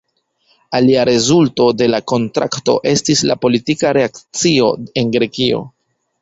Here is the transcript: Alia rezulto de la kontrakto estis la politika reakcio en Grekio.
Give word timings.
Alia 0.77 1.01
rezulto 1.09 1.67
de 1.81 1.87
la 1.95 1.99
kontrakto 2.11 2.75
estis 2.93 3.21
la 3.33 3.37
politika 3.45 3.93
reakcio 3.99 4.71
en 5.03 5.13
Grekio. 5.19 5.63